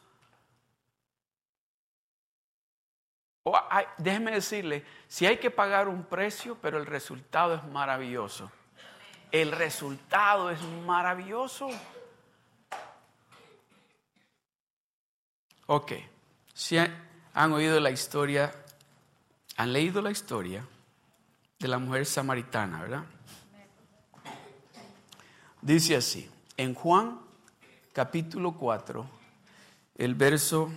[3.97, 8.51] déjeme decirle, si hay que pagar un precio, pero el resultado es maravilloso.
[9.31, 11.69] El resultado es maravilloso.
[15.67, 15.93] Ok,
[16.55, 18.55] si han oído la historia,
[19.57, 20.67] han leído la historia
[21.59, 23.05] de la mujer samaritana, ¿verdad?
[25.61, 27.21] Dice así, en Juan
[27.93, 29.07] capítulo 4,
[29.97, 30.71] el verso,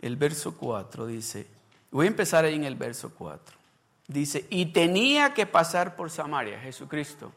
[0.00, 1.46] el verso 4 dice,
[1.90, 3.61] voy a empezar ahí en el verso 4.
[4.08, 7.32] Dice, y tenía que pasar por Samaria, Jesucristo.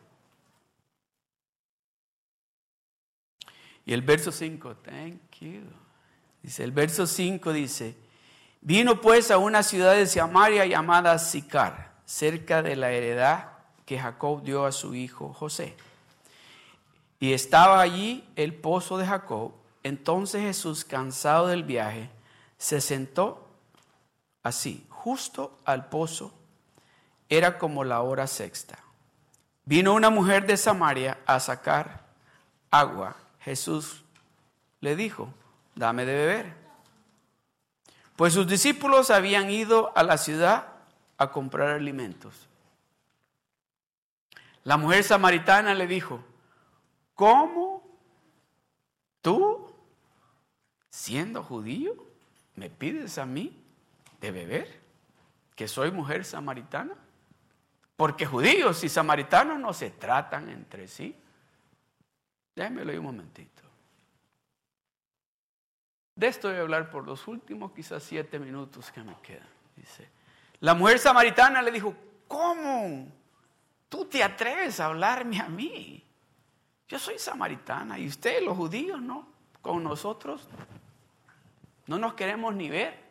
[3.85, 5.61] Y el verso 5, thank you.
[6.41, 7.95] Dice, el verso 5 dice,
[8.61, 13.49] vino pues a una ciudad de Samaria llamada Sicar, cerca de la heredad
[13.85, 15.75] que Jacob dio a su hijo José.
[17.19, 19.53] Y estaba allí el pozo de Jacob.
[19.83, 22.09] Entonces Jesús, cansado del viaje,
[22.57, 23.47] se sentó
[24.43, 26.33] así, justo al pozo.
[27.29, 28.77] Era como la hora sexta.
[29.65, 32.05] Vino una mujer de Samaria a sacar
[32.69, 33.15] agua.
[33.39, 34.03] Jesús
[34.81, 35.33] le dijo,
[35.73, 36.53] dame de beber.
[38.15, 40.67] Pues sus discípulos habían ido a la ciudad
[41.17, 42.47] a comprar alimentos.
[44.63, 46.23] La mujer samaritana le dijo,
[47.13, 47.83] ¿cómo
[49.21, 49.71] tú,
[50.89, 51.93] siendo judío,
[52.55, 53.61] me pides a mí
[54.21, 54.81] de beber?
[55.55, 56.93] ¿Que soy mujer samaritana?
[57.95, 61.15] Porque judíos y samaritanos no se tratan entre sí.
[62.55, 63.63] Déjenmelo ahí un momentito.
[66.15, 69.47] De esto voy a hablar por los últimos quizás siete minutos que me quedan.
[69.75, 70.09] Dice,
[70.61, 71.93] la mujer samaritana le dijo,
[72.27, 73.07] ¿cómo?
[73.95, 76.03] tú te atreves a hablarme a mí.
[76.87, 79.25] Yo soy samaritana y ustedes los judíos, ¿no?
[79.61, 80.49] Con nosotros
[81.87, 83.04] no nos queremos ni ver.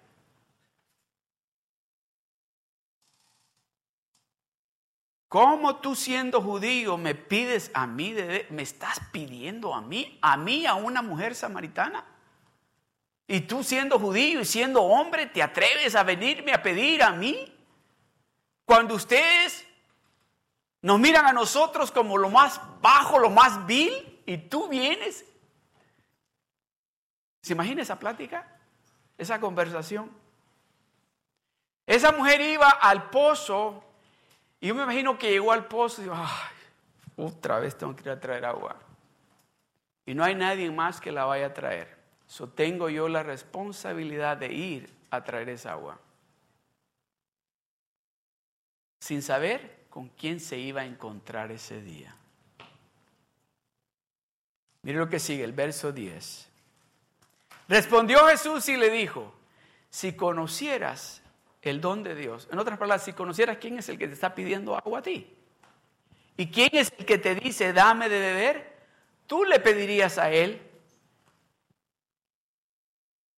[5.35, 10.37] ¿Cómo tú siendo judío me pides a mí, de, me estás pidiendo a mí, a
[10.37, 12.05] mí, a una mujer samaritana?
[13.27, 17.53] Y tú siendo judío y siendo hombre, ¿te atreves a venirme a pedir a mí?
[18.65, 19.67] Cuando ustedes
[20.83, 25.25] nos miran a nosotros como lo más bajo, lo más vil, y tú vienes.
[27.43, 28.57] ¿Se imagina esa plática?
[29.19, 30.13] Esa conversación.
[31.89, 33.83] Esa mujer iba al pozo,
[34.65, 38.01] y yo me imagino que llegó al pozo y dijo, ay, otra vez tengo que
[38.01, 38.75] ir a traer agua.
[40.07, 41.95] Y no hay nadie más que la vaya a traer.
[42.27, 46.01] So tengo yo la responsabilidad de ir a traer esa agua.
[49.01, 52.17] Sin saber con quién se iba a encontrar ese día.
[54.81, 56.49] Mire lo que sigue, el verso 10.
[57.69, 59.31] Respondió Jesús y le dijo,
[59.91, 61.21] si conocieras
[61.71, 64.35] el don de Dios, en otras palabras, si conocieras quién es el que te está
[64.35, 65.35] pidiendo agua a ti,
[66.37, 68.77] y quién es el que te dice, dame de beber,
[69.27, 70.61] tú le pedirías a él.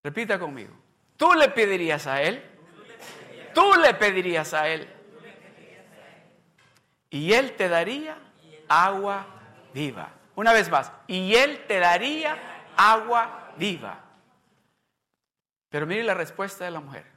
[0.03, 0.73] Repita conmigo,
[1.15, 2.43] tú le pedirías a él.
[3.53, 4.87] Tú le pedirías a él.
[7.09, 8.17] Y él te daría
[8.67, 9.25] agua
[9.73, 10.13] viva.
[10.35, 12.37] Una vez más, y él te daría
[12.75, 14.03] agua viva.
[15.69, 17.16] Pero mire la respuesta de la mujer.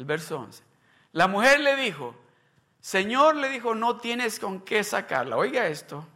[0.00, 0.62] El verso 11.
[1.12, 2.14] La mujer le dijo,
[2.80, 5.36] Señor le dijo, no tienes con qué sacarla.
[5.36, 6.06] Oiga esto,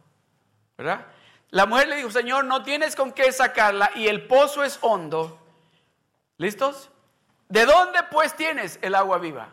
[0.75, 1.05] ¿verdad?
[1.51, 5.39] La mujer le dijo, Señor, no tienes con qué sacarla y el pozo es hondo.
[6.37, 6.89] ¿Listos?
[7.47, 9.49] ¿De dónde pues tienes el agua viva?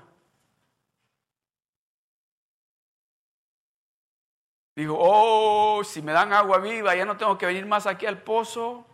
[4.74, 8.22] Digo, oh, si me dan agua viva, ya no tengo que venir más aquí al
[8.22, 8.86] pozo.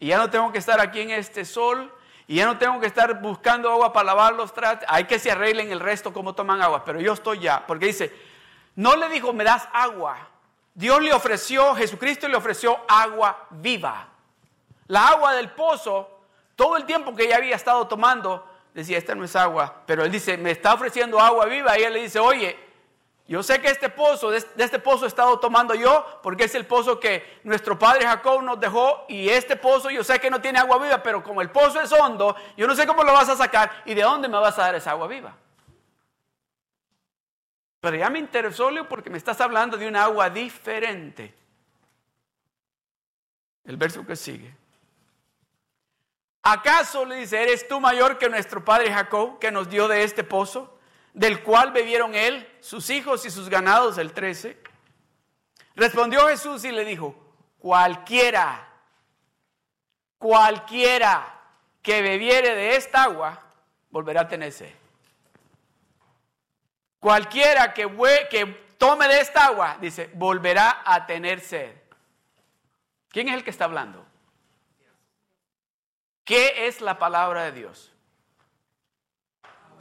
[0.00, 1.94] Y ya no tengo que estar aquí en este sol.
[2.28, 4.86] Y ya no tengo que estar buscando agua para lavar los trastes.
[4.90, 6.84] Hay que se arreglen el resto como toman agua.
[6.84, 7.66] Pero yo estoy ya.
[7.66, 8.14] Porque dice,
[8.76, 10.28] no le dijo, me das agua.
[10.74, 14.08] Dios le ofreció, Jesucristo le ofreció agua viva.
[14.88, 16.20] La agua del pozo,
[16.54, 19.82] todo el tiempo que ella había estado tomando, decía, esta no es agua.
[19.86, 21.78] Pero él dice, me está ofreciendo agua viva.
[21.78, 22.58] Y ella le dice, oye,
[23.28, 26.64] yo sé que este pozo, de este pozo he estado tomando yo, porque es el
[26.64, 30.58] pozo que nuestro padre Jacob nos dejó, y este pozo yo sé que no tiene
[30.58, 33.36] agua viva, pero como el pozo es hondo, yo no sé cómo lo vas a
[33.36, 35.36] sacar y de dónde me vas a dar esa agua viva.
[37.80, 41.34] Pero ya me interesó, Leo, porque me estás hablando de un agua diferente.
[43.66, 44.54] El verso que sigue.
[46.42, 50.24] ¿Acaso le dice, eres tú mayor que nuestro padre Jacob, que nos dio de este
[50.24, 50.77] pozo?
[51.18, 54.56] Del cual bebieron él, sus hijos y sus ganados, el 13.
[55.74, 57.12] Respondió Jesús y le dijo,
[57.58, 58.68] cualquiera,
[60.16, 61.40] cualquiera
[61.82, 63.42] que bebiere de esta agua,
[63.90, 64.72] volverá a tener sed.
[67.00, 67.88] Cualquiera que,
[68.30, 68.46] que
[68.78, 71.74] tome de esta agua, dice, volverá a tener sed.
[73.08, 74.06] ¿Quién es el que está hablando?
[76.22, 77.92] ¿Qué es la palabra de Dios?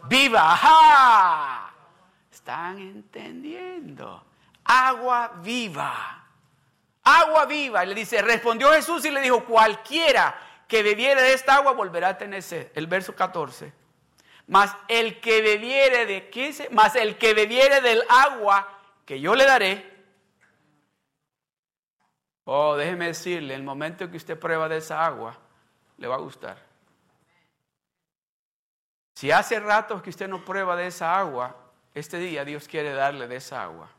[0.08, 0.54] Viva.
[0.54, 1.74] ¡Ajá!
[2.32, 4.24] ¿Están entendiendo?
[4.64, 6.26] Agua viva.
[7.04, 7.84] Agua viva.
[7.84, 12.10] Y le dice, respondió Jesús y le dijo, cualquiera que bebiere de esta agua volverá
[12.10, 12.72] a tener sed.
[12.76, 13.74] El verso 14.
[14.48, 16.70] Mas el que bebiere de, ¿qué dice?
[16.72, 18.68] Mas el que bebiere del agua
[19.06, 19.98] que yo le daré.
[22.46, 25.38] Oh, déjeme decirle, el momento que usted prueba de esa agua,
[25.98, 26.67] le va a gustar.
[29.18, 31.56] Si hace rato que usted no prueba de esa agua,
[31.96, 33.90] este día Dios quiere darle de esa agua.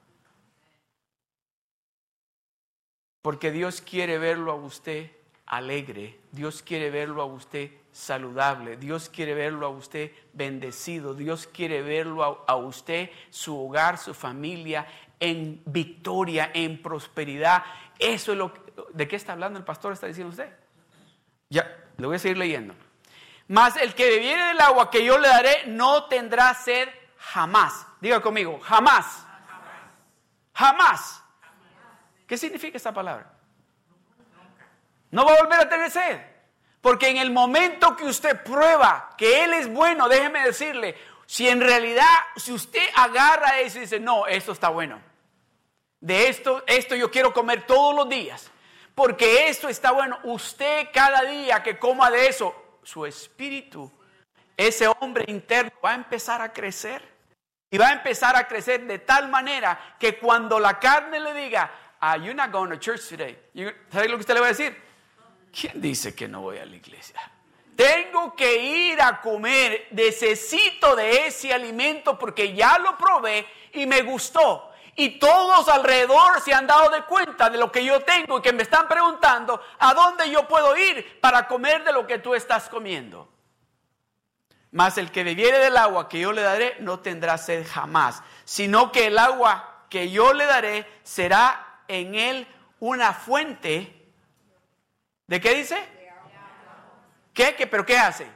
[3.20, 5.10] Porque Dios quiere verlo a usted
[5.46, 11.82] alegre, Dios quiere verlo a usted saludable, Dios quiere verlo a usted bendecido, Dios quiere
[11.82, 14.86] verlo a, usted, su hogar, su familia
[15.18, 17.64] en victoria, en prosperidad.
[17.98, 18.60] Eso es lo que,
[18.94, 20.52] de qué está hablando el pastor, está diciendo usted.
[21.50, 22.72] Ya, le voy a seguir leyendo.
[23.48, 27.86] Mas el que bebiere del agua que yo le daré no tendrá sed jamás.
[28.00, 29.24] Diga conmigo, jamás.
[30.54, 31.22] Jamás.
[32.26, 33.32] ¿Qué significa esta palabra?
[35.10, 36.20] No va a volver a tener sed.
[36.82, 41.60] Porque en el momento que usted prueba que Él es bueno, déjeme decirle, si en
[41.60, 42.06] realidad,
[42.36, 45.00] si usted agarra eso y dice, no, esto está bueno.
[46.00, 48.50] De esto, esto yo quiero comer todos los días.
[48.94, 50.18] Porque esto está bueno.
[50.24, 52.54] Usted cada día que coma de eso,
[52.88, 53.92] su espíritu,
[54.56, 57.16] ese hombre interno va a empezar a crecer.
[57.70, 61.70] Y va a empezar a crecer de tal manera que cuando la carne le diga,
[62.00, 63.38] ah, you're not going to church today.
[63.92, 64.74] ¿Sabe lo que usted le va a decir?
[65.52, 67.20] ¿Quién dice que no voy a la iglesia?
[67.76, 74.00] Tengo que ir a comer, necesito de ese alimento porque ya lo probé y me
[74.00, 74.67] gustó.
[75.00, 78.52] Y todos alrededor se han dado de cuenta de lo que yo tengo y que
[78.52, 82.68] me están preguntando a dónde yo puedo ir para comer de lo que tú estás
[82.68, 83.28] comiendo.
[84.72, 88.90] Mas el que bebiere del agua que yo le daré no tendrá sed jamás, sino
[88.90, 92.48] que el agua que yo le daré será en él
[92.80, 94.04] una fuente.
[95.28, 95.78] ¿De qué dice?
[97.32, 97.54] ¿Qué?
[97.54, 97.68] ¿Qué?
[97.68, 98.28] ¿Pero qué hace?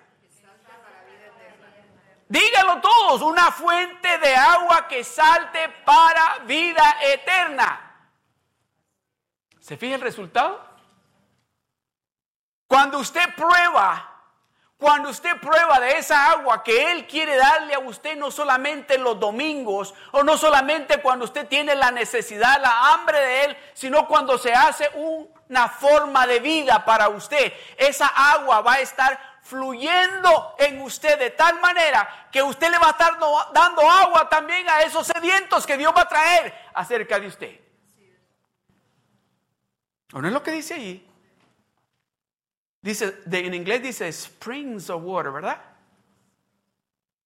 [2.33, 8.09] Díganlo todos, una fuente de agua que salte para vida eterna.
[9.61, 10.67] ¿Se fija el resultado?
[12.67, 14.09] Cuando usted prueba,
[14.79, 19.21] Cuando usted prueba de esa agua que Él quiere darle a usted no solamente los
[19.21, 24.39] domingos o no solamente cuando usted tiene la necesidad, la hambre de Él, sino cuando
[24.39, 30.81] se hace una forma de vida para usted, esa agua va a estar fluyendo en
[30.81, 33.19] usted de tal manera que usted le va a estar
[33.53, 37.61] dando agua también a esos sedientos que Dios va a traer acerca de usted.
[40.13, 41.09] ¿O no es lo que dice allí?
[42.81, 45.61] Dice, en inglés dice springs of water, ¿verdad?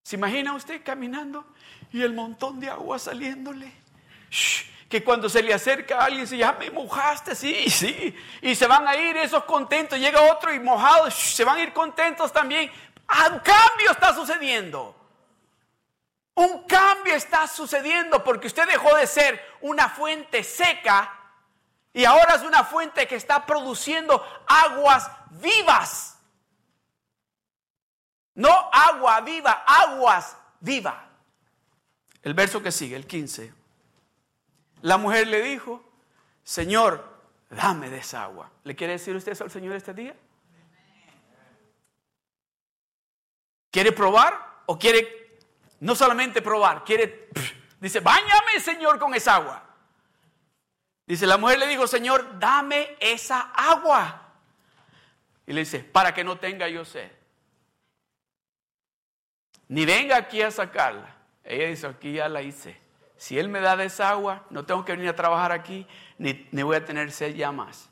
[0.03, 1.47] ¿Se imagina usted caminando
[1.93, 3.73] y el montón de agua saliéndole?
[4.89, 8.15] Que cuando se le acerca a alguien se ya me mojaste, sí, sí.
[8.41, 9.99] Y se van a ir esos contentos.
[9.99, 12.71] Llega otro y mojado, se van a ir contentos también.
[13.09, 14.95] Ah, un cambio está sucediendo.
[16.35, 21.13] Un cambio está sucediendo porque usted dejó de ser una fuente seca
[21.93, 26.19] y ahora es una fuente que está produciendo aguas vivas.
[28.35, 31.09] No agua viva, aguas viva.
[32.23, 33.66] El verso que sigue, el 15.
[34.87, 35.83] La mujer le dijo,
[36.45, 37.05] Señor,
[37.51, 38.53] dame de esa agua.
[38.63, 40.15] ¿Le quiere decir usted eso al Señor este día?
[43.69, 45.41] ¿Quiere probar o quiere
[45.81, 47.31] no solamente probar, quiere,
[47.81, 49.65] dice, báñame Señor con esa agua?
[51.05, 54.35] Dice, la mujer le dijo, Señor, dame esa agua.
[55.49, 57.11] Y le dice, para que no tenga yo sed.
[59.67, 61.13] Ni venga aquí a sacarla.
[61.43, 62.86] Ella dice, aquí ya la hice.
[63.17, 65.87] Si Él me da de esa agua, no tengo que venir a trabajar aquí,
[66.19, 67.91] ni, ni voy a tener sed ya más.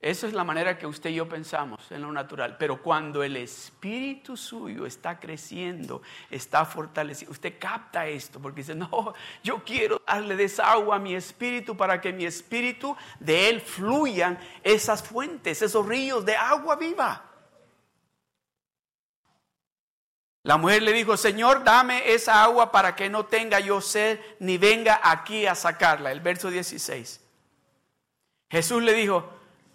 [0.00, 2.56] Esa es la manera que usted y yo pensamos en lo natural.
[2.56, 9.12] Pero cuando el espíritu suyo está creciendo, está fortalecido, usted capta esto porque dice, no,
[9.42, 13.60] yo quiero darle de esa agua a mi espíritu para que mi espíritu de él
[13.60, 17.27] fluyan esas fuentes, esos ríos de agua viva.
[20.48, 24.56] La mujer le dijo, Señor, dame esa agua para que no tenga yo sed ni
[24.56, 26.10] venga aquí a sacarla.
[26.10, 27.20] El verso 16.
[28.50, 29.28] Jesús le dijo,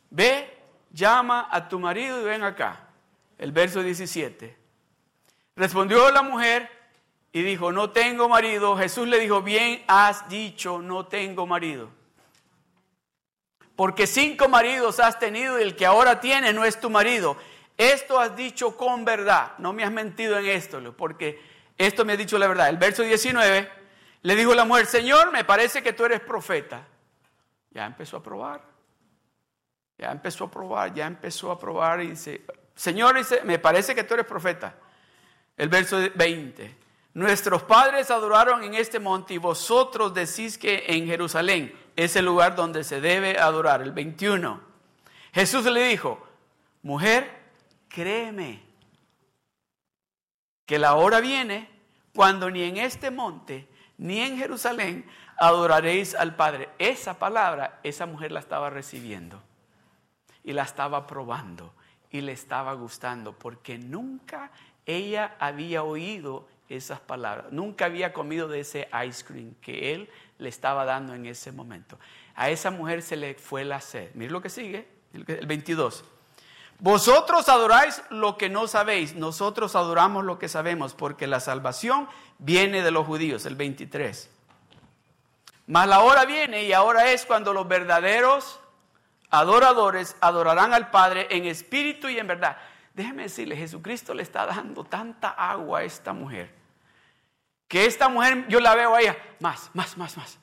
[0.09, 0.51] ve,
[0.89, 2.88] llama a tu marido y ven acá.
[3.38, 4.57] El verso 17.
[5.55, 6.67] Respondió la mujer
[7.32, 8.76] y dijo, no tengo marido.
[8.76, 11.91] Jesús le dijo, bien has dicho, no tengo marido.
[13.76, 17.38] Porque cinco maridos has tenido y el que ahora tiene no es tu marido.
[17.78, 19.53] Esto has dicho con verdad.
[19.57, 21.41] No me has mentido en esto, porque
[21.78, 22.69] esto me ha dicho la verdad.
[22.69, 23.69] El verso 19
[24.21, 26.86] le dijo la mujer, Señor, me parece que tú eres profeta.
[27.71, 28.61] Ya empezó a probar.
[29.97, 32.41] Ya empezó a probar, ya empezó a probar y dice,
[32.76, 34.76] Señor, me parece que tú eres profeta.
[35.55, 36.84] El verso 20.
[37.13, 42.55] Nuestros padres adoraron en este monte y vosotros decís que en Jerusalén es el lugar
[42.55, 43.82] donde se debe adorar.
[43.82, 44.59] El 21.
[45.32, 46.26] Jesús le dijo,
[46.82, 47.42] mujer,
[47.93, 48.59] créeme
[50.65, 51.69] que la hora viene
[52.15, 53.67] cuando ni en este monte
[53.99, 55.05] ni en Jerusalén
[55.37, 56.69] adoraréis al Padre.
[56.79, 59.41] Esa palabra, esa mujer la estaba recibiendo
[60.43, 61.71] y la estaba probando
[62.09, 64.51] y le estaba gustando porque nunca
[64.87, 70.49] ella había oído esas palabras, nunca había comido de ese ice cream que él le
[70.49, 71.99] estaba dando en ese momento.
[72.33, 74.09] A esa mujer se le fue la sed.
[74.15, 76.03] Mire lo que sigue, el 22.
[76.80, 82.09] Vosotros adoráis lo que no sabéis, nosotros adoramos lo que sabemos, porque la salvación
[82.39, 84.30] viene de los judíos, el 23.
[85.67, 88.59] Mas la hora viene y ahora es cuando los verdaderos
[89.30, 92.57] adoradores adorarán al Padre en espíritu y en verdad.
[92.93, 96.53] Déjeme decirle, Jesucristo le está dando tanta agua a esta mujer,
[97.67, 100.38] que esta mujer yo la veo a ella, más, más, más, más.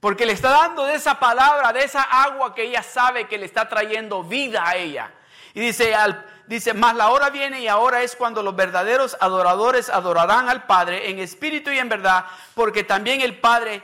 [0.00, 3.46] Porque le está dando de esa palabra, de esa agua que ella sabe que le
[3.46, 5.14] está trayendo vida a ella.
[5.54, 9.88] Y dice, al, dice, más la hora viene y ahora es cuando los verdaderos adoradores
[9.88, 13.82] adorarán al Padre en espíritu y en verdad, porque también el Padre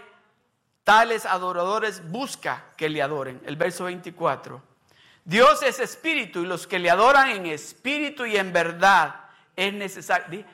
[0.85, 3.41] tales adoradores busca que le adoren.
[3.47, 4.61] El verso 24.
[5.25, 9.15] Dios es espíritu y los que le adoran en espíritu y en verdad
[9.55, 10.45] es necesario.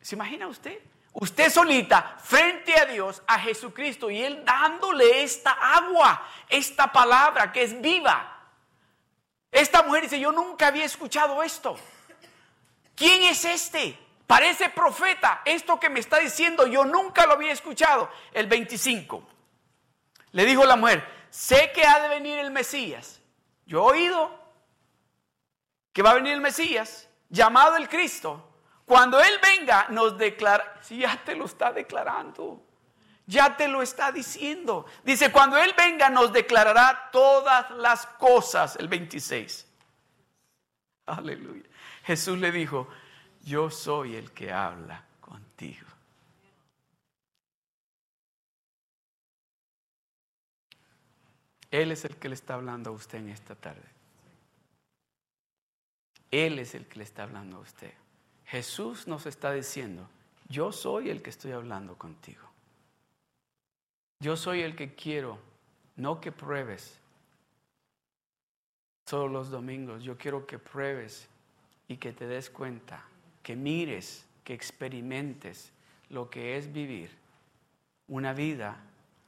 [0.00, 0.78] ¿Se imagina usted?
[1.12, 7.62] Usted solita frente a Dios, a Jesucristo y Él dándole esta agua, esta palabra que
[7.62, 8.35] es viva.
[9.56, 11.78] Esta mujer dice, yo nunca había escuchado esto.
[12.94, 13.98] ¿Quién es este?
[14.26, 15.40] Parece profeta.
[15.46, 18.10] Esto que me está diciendo yo nunca lo había escuchado.
[18.34, 19.26] El 25.
[20.32, 23.22] Le dijo la mujer, sé que ha de venir el Mesías.
[23.64, 24.38] Yo he oído
[25.94, 28.46] que va a venir el Mesías, llamado el Cristo.
[28.84, 32.62] Cuando Él venga, nos declara, si ya te lo está declarando,
[33.26, 34.86] ya te lo está diciendo.
[35.04, 39.66] Dice, cuando Él venga, nos declarará todas las cosas, el 26.
[41.06, 41.64] Aleluya.
[42.04, 42.88] Jesús le dijo,
[43.44, 45.86] yo soy el que habla contigo.
[51.70, 53.82] Él es el que le está hablando a usted en esta tarde.
[56.30, 57.92] Él es el que le está hablando a usted.
[58.46, 60.08] Jesús nos está diciendo,
[60.48, 62.46] yo soy el que estoy hablando contigo.
[64.20, 65.38] Yo soy el que quiero,
[65.96, 66.98] no que pruebes
[69.04, 70.02] todos los domingos.
[70.02, 71.28] Yo quiero que pruebes
[71.88, 73.04] y que te des cuenta,
[73.42, 75.72] que mires, que experimentes
[76.08, 77.10] lo que es vivir
[78.08, 78.76] una vida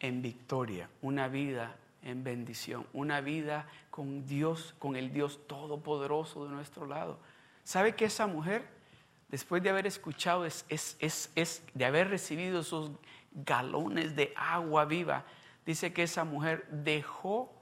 [0.01, 6.55] en victoria, una vida en bendición, una vida con Dios, con el Dios todopoderoso de
[6.55, 7.19] nuestro lado.
[7.65, 8.65] ¿Sabe que esa mujer,
[9.29, 12.91] después de haber escuchado, es, es, de haber recibido esos
[13.33, 15.25] galones de agua viva,
[15.65, 17.53] dice que esa mujer dejó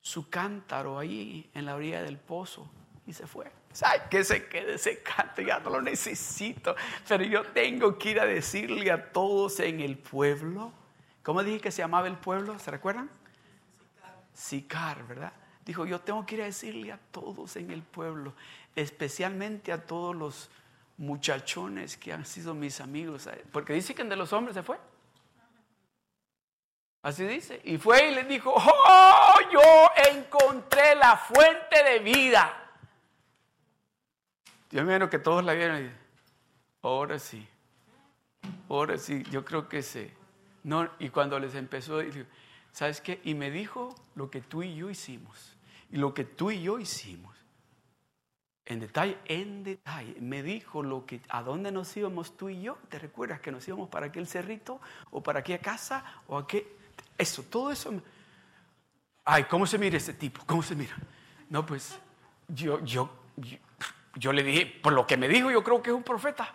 [0.00, 2.70] su cántaro ahí en la orilla del pozo
[3.06, 3.50] y se fue.
[3.72, 5.46] ¿Sabe que se quede ese cántaro?
[5.46, 6.76] Ya no lo necesito,
[7.08, 10.72] pero yo tengo que ir a decirle a todos en el pueblo.
[11.22, 12.58] ¿Cómo dije que se llamaba el pueblo?
[12.58, 13.08] ¿Se recuerdan?
[14.34, 15.32] Sicar, ¿verdad?
[15.64, 18.34] Dijo, yo tengo que ir a decirle a todos en el pueblo,
[18.74, 20.50] especialmente a todos los
[20.96, 24.78] muchachones que han sido mis amigos, porque dice que de los hombres se fue.
[27.02, 27.60] Así dice.
[27.64, 29.60] Y fue y le dijo, oh, yo
[30.12, 32.58] encontré la fuente de vida.
[34.70, 35.90] Yo me que todos la vieron y
[36.80, 37.46] ahora sí,
[38.70, 40.10] ahora sí, yo creo que sí.
[40.64, 42.00] No, y cuando les empezó,
[42.72, 43.20] ¿sabes qué?
[43.24, 45.56] Y me dijo lo que tú y yo hicimos.
[45.90, 47.36] Y lo que tú y yo hicimos.
[48.64, 50.16] En detalle, en detalle.
[50.20, 52.78] Me dijo lo que, a dónde nos íbamos tú y yo.
[52.88, 54.80] ¿Te recuerdas que nos íbamos para aquel cerrito?
[55.10, 56.04] ¿O para aquella casa?
[56.28, 56.76] ¿O a qué?
[57.18, 57.92] Eso, todo eso.
[59.24, 60.42] Ay, ¿cómo se mira ese tipo?
[60.46, 60.96] ¿Cómo se mira?
[61.50, 61.98] No, pues
[62.48, 63.58] yo, yo, yo,
[64.14, 66.54] yo le dije, por lo que me dijo, yo creo que es un profeta.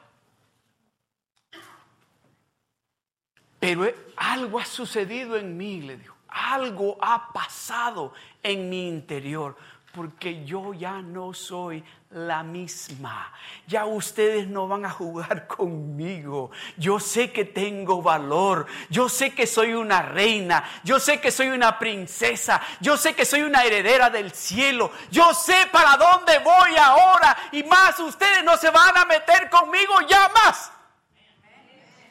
[3.59, 3.85] Pero
[4.15, 6.15] algo ha sucedido en mí, le dijo.
[6.29, 9.57] Algo ha pasado en mi interior
[9.97, 13.33] porque yo ya no soy la misma.
[13.67, 16.51] Ya ustedes no van a jugar conmigo.
[16.77, 18.65] Yo sé que tengo valor.
[18.89, 20.63] Yo sé que soy una reina.
[20.83, 22.61] Yo sé que soy una princesa.
[22.79, 24.91] Yo sé que soy una heredera del cielo.
[25.11, 27.37] Yo sé para dónde voy ahora.
[27.51, 30.71] Y más, ustedes no se van a meter conmigo ya más.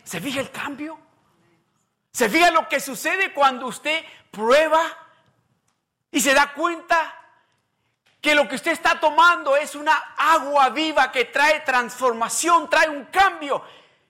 [0.05, 0.99] ¿Se fija el cambio?
[2.13, 4.81] ¿Se fija lo que sucede cuando usted prueba
[6.11, 7.26] y se da cuenta
[8.27, 13.05] que lo que usted está tomando es una agua viva que trae transformación, trae un
[13.05, 13.63] cambio?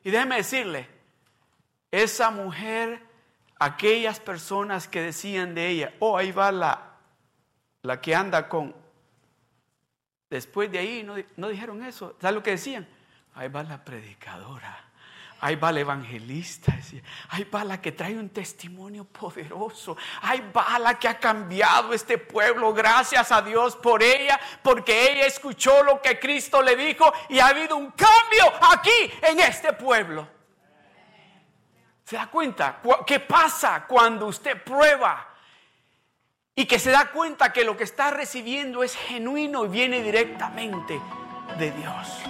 [0.02, 0.88] Y déjeme decirle,
[1.90, 3.02] esa mujer,
[3.58, 6.94] aquellas personas que decían de ella, oh, ahí va la,
[7.82, 8.74] la que anda con...
[10.30, 12.16] Después de ahí no, no dijeron eso.
[12.18, 12.88] ¿Sabe lo que decían?
[13.34, 14.85] Ahí va la predicadora
[15.40, 16.74] Ahí va la evangelista,
[17.28, 22.16] ahí va la que trae un testimonio poderoso, ahí va la que ha cambiado este
[22.16, 27.38] pueblo, gracias a Dios por ella, porque ella escuchó lo que Cristo le dijo y
[27.38, 30.26] ha habido un cambio aquí en este pueblo.
[32.04, 32.80] ¿Se da cuenta?
[33.04, 35.34] ¿Qué pasa cuando usted prueba?
[36.54, 40.98] Y que se da cuenta que lo que está recibiendo es genuino y viene directamente
[41.58, 42.22] de Dios.